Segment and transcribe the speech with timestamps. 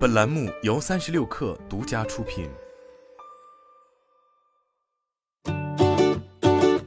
[0.00, 2.48] 本栏目由三十六氪独家出品。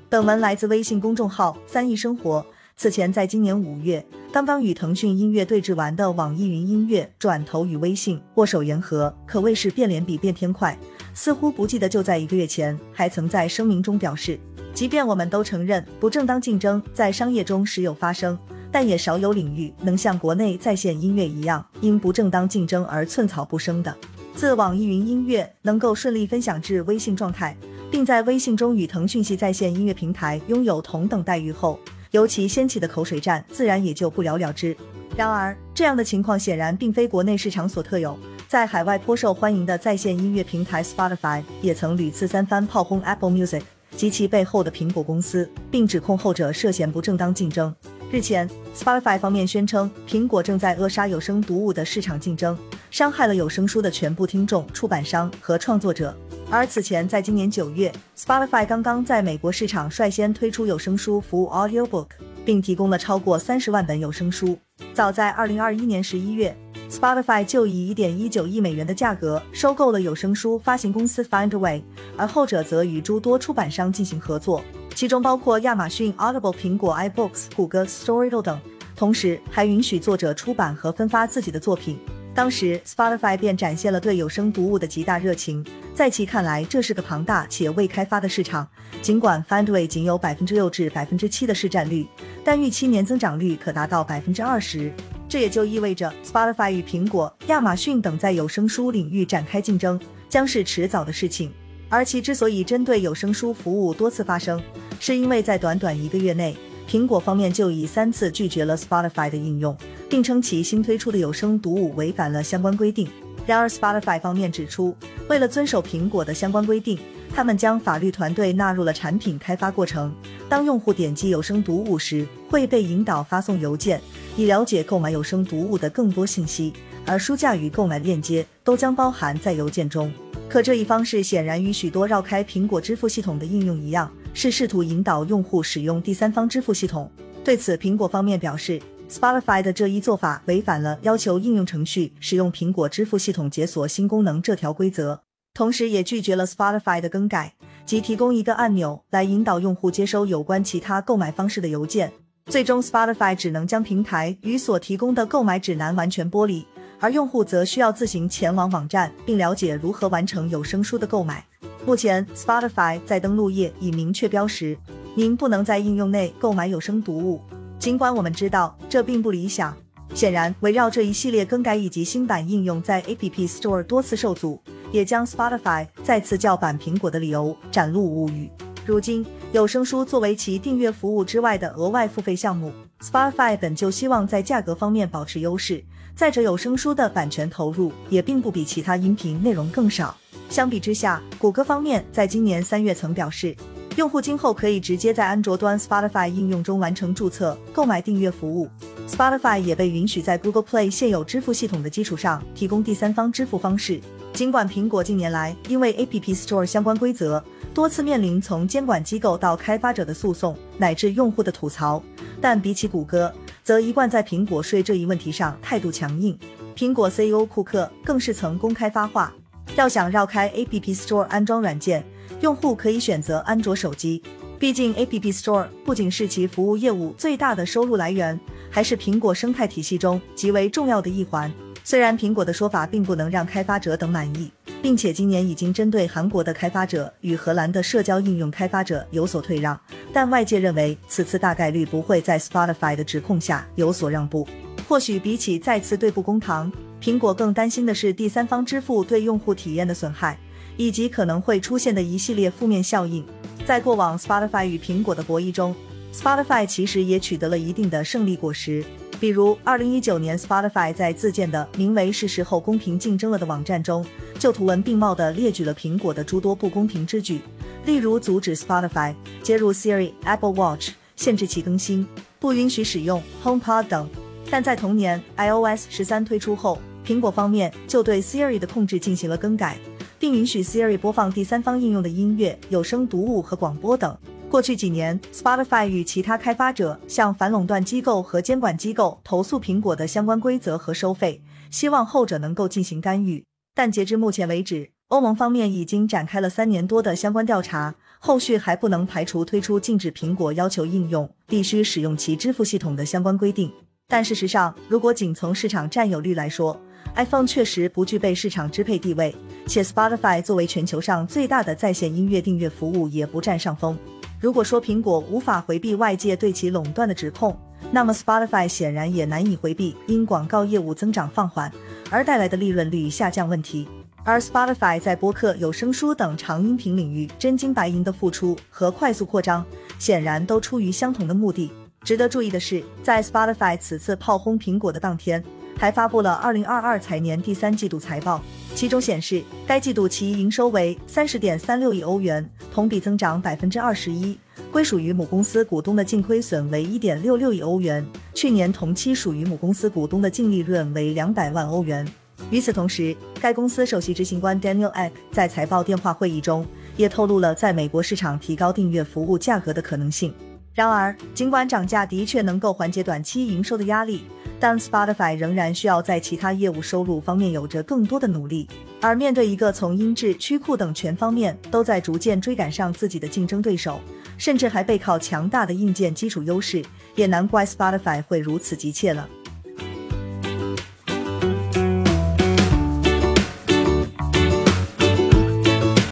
[0.10, 2.44] 本文来自微信公众号“三亿生活”。
[2.76, 10.76] 此前，在今年五月，刚刚与腾讯音乐对峙完的网易云音乐转头与微信握手言和，可谓是变脸比变天快。
[11.14, 14.40] 似乎不记得就在一个月前，还曾在声明中表示，
[14.74, 18.36] 即便我们都承认不正当竞争在商业中时有发生。
[18.74, 23.96] 但也少有领域能像国内在线音乐一样，因不正当竞争而寸草不生的。
[24.34, 27.56] 自网易云音乐能够顺利分享至微信状态，
[27.92, 34.76] 并在微信中与腾讯系在线音乐平台拥有同等待遇后，由其掀起的口水战自然也就不了了之。
[35.16, 43.62] 然而，这样的情况显然并非国内市场所特有，在海外颇受欢迎的在线音乐平台 Spotify 也曾屡次三番炮轰 Apple Music
[43.96, 47.72] 及其背后的苹果公司，并指控后者涉嫌不正当竞争。
[48.14, 52.56] 日前，Spotify 方面宣称，苹果正在扼杀有声读物的市场竞争，
[52.92, 56.16] 伤害了有声书的全部听众、出版商和创作者。
[56.48, 62.06] 而此前，在今年九月，Spotify 刚刚在美国市场率先推出有声书服务 Audiobook，
[62.46, 64.56] 并提供了超过三十万本有声书。
[64.94, 66.56] 早在二零二一年十一月
[66.92, 71.82] ，Spotify 就以一点一九亿美元的价格收购了有声书发行公司 Findaway，
[72.16, 74.64] 而后者则与诸多出版商进行合作。
[74.96, 78.60] 其中包括亚马逊、Audible、苹果、iBooks、谷歌、Storytel 等，
[78.96, 82.00] 同时还允许作者出版和分发自己的作品。
[82.36, 85.64] 当时，Spotify 便展现了对有声读物的极大热情。
[85.94, 88.68] 在其看来，这是个庞大且未开发的市场。
[89.02, 92.08] 尽管 Findway 仅有百分之六至百分之七的市占率，
[92.44, 94.92] 但预期年增长率可达到百分之二十。
[95.30, 100.00] 这也就意味着，Spotify 与苹果、亚马逊等在有声书领域展开竞争，
[100.30, 101.52] 将是迟早的事情。
[101.94, 104.60] 而其之所以针对有声书服务多次发声，
[105.00, 106.58] 是因为在短短一个月内，
[106.90, 109.78] 苹果方面就已三次拒绝了 Spotify 的应用，
[110.10, 113.08] 并称其新推出的有声读物违反了相关规定。
[113.46, 114.96] 然而，Spotify 方面指出，
[115.30, 116.98] 为了遵守苹果的相关规定，
[117.32, 120.12] 他们将法律团队纳入了产品开发过程。
[120.50, 124.02] 当用户点击有声读物时，会被引导发送邮件，
[124.36, 126.74] 以了解购买有声读物的更多信息，
[127.06, 130.12] 而书架与购买链接都将包含在邮件中。
[130.50, 137.10] 可这一方式显然与许多绕开苹果支付系统的应用一样，是试图引导用户使用第三方支付系统。
[137.44, 145.22] 对此，苹果方面表示，Spotify 的这一做法违反了要求应用程序使用苹果支付系统解锁新功能这条规则，
[145.54, 147.56] 同时也拒绝了 Spotify 的更改，
[147.86, 152.14] 即提供一个按钮来引导用户接收有关其他购买方式的邮件。
[152.46, 156.66] 最终，Spotify 只能将平台与所提供的购买指南完全剥离。
[157.04, 161.46] 而用户则需要自行前往网站，并了解如何完成有声书的购买。
[161.86, 164.78] 目前，Spotify 在登录页已明确标识，
[165.14, 167.42] 您不能在应用内购买有声读物。
[167.78, 169.76] 尽管我们知道这并不理想，
[170.14, 174.62] 显然围绕这一系列更改以及新版应用在 App Store 多次受阻，
[174.94, 178.50] 也将 Spotify 再次叫板苹果的理由展露无遗。
[178.86, 182.72] 如今，有声书作为其订阅服务之外的额外付费项目
[183.02, 185.84] ，Spotify 本就希望在价格方面保持优势。
[186.16, 190.16] 再者，有声书的版权投入也并不比其他音频内容更少。
[190.48, 193.56] 相比之下，谷歌方面在今年三月曾表示，
[193.96, 198.70] 用户今后可以直接在安卓端 Spotify 应用中完成注册、购买订阅服务。
[199.08, 204.00] Spotify 也被允许在 Google Play 现有支付系统的基础上提供第三方支付方式。
[204.34, 207.44] 尽管苹果近年来因为 App Store 相关规则
[207.74, 212.02] 多次面临从监管机构到开发者的诉讼乃至用户的吐槽，
[212.40, 213.34] 但比起谷歌。
[213.64, 216.38] 则一贯在苹果税这一问题上态度强硬。
[216.76, 219.34] 苹果 CEO 库克更是曾公开发话，
[219.76, 222.04] 要想绕开 App Store 安装软件，
[222.42, 224.22] 用户可以选择安卓手机。
[224.60, 231.52] 毕竟 App Store 不仅是其服务业务最大的收入来源，还是苹果生态体系中极为重要的一环。
[231.84, 234.50] 虽然苹果的说法并不能让开发者等满意。
[234.84, 239.80] 并且今年已经针对韩国的开发者与荷兰的社交应用开发者有所退让，
[240.12, 244.46] 但外界认为此次大概率不会在 Spotify 的指控下有所让步。
[244.86, 246.70] 或许比起再次对簿公堂，
[247.02, 250.38] 苹果更担心的是第三方支付对用户体验的损害，
[250.76, 253.26] 以及可能会出现的一系列负面效应。
[253.66, 255.74] 在过往 Spotify 与苹果的博弈中
[256.14, 258.84] ，Spotify 其实也取得了一定的胜利果实。
[259.24, 264.06] 比如，二零一九年，Spotify 在自建的名为“是时候公平竞争了”的网站中，
[264.38, 267.40] 就图文并茂地列举了苹果的诸多不公平之举，
[267.86, 272.06] 例如阻止 Spotify 接入 Siri、Apple Watch，限制其更新，
[272.38, 274.10] 不允许使用 HomePod 等。
[274.52, 276.78] 但在同年 iOS 十三推出后，
[277.08, 279.78] 苹果方面就对 Siri 的控制进行了更改，
[280.20, 284.18] 并允许 Siri 播放第三方应用的音乐、有声读物和广播等。
[284.54, 291.42] 过去几年，Spotify 与其他开发者向反垄断机构和监管机构投诉苹果的相关规则和收费，
[291.72, 293.44] 希望后者能够进行干预。
[293.74, 303.74] 但截至目前为止，欧盟方面已经展开了三年多的相关调查，后续还不能排除推出禁止苹果要求应用必须使用其支付系统的相关规定。
[304.08, 306.80] 但事实上，如果仅从市场占有率来说
[307.16, 309.36] ，iPhone 确实不具备市场支配地位，
[309.66, 313.98] 且 Spotify 作为全球上最大的在线音乐订阅服务也不占上风。
[314.44, 317.58] 如果说苹果无法回避外界对其垄断的指控，
[317.94, 321.72] 那么 Spotify 显然也难以回避因广告业务增长放缓
[322.10, 323.88] 而带来的利润率下降问题。
[324.26, 329.66] 而 Spotify 在播客、有声书等长音频领域真金白银的付出和快速扩张，
[329.98, 331.72] 显然都出于相同的目的。
[332.04, 335.42] 值得注意的是，在 Spotify 此次炮轰苹果的当天，
[335.84, 338.42] 还发布了2022财年第三季度财报，
[338.74, 344.38] 其中显示，该季度其营收为30.36亿欧元，同比增长21%，
[344.72, 352.08] 归属于母公司股东的净亏损为1.66亿欧元，去年同期属于母公司股东的净利润为200万欧元。
[352.50, 356.66] 与此同时，该公司首席执行官 Daniel Ek 在财报电话会议中
[356.96, 360.34] 也透露了在美国市场提高订阅服务价格的可能性。
[360.74, 364.26] 然而，尽管涨价的确能够缓解短期营收的压力，
[364.60, 368.68] 但 Spotify 仍然需要在其他业务收入方面有着更多的努力。
[369.00, 374.02] 而面对一个从音质、曲库等全方面都在逐渐追赶上自己的竞争对手，
[374.38, 376.84] 甚至还背靠强大的硬件基础优势，
[377.14, 379.30] 也难怪 Spotify 会如此急切了。